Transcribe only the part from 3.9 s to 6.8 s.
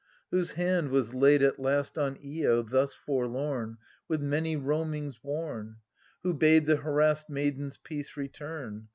\ With many roamings worn? I^Wh'o bade the